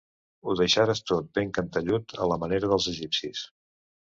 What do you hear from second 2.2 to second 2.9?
a la manera dels